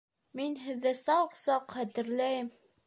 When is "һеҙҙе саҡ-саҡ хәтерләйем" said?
0.61-2.53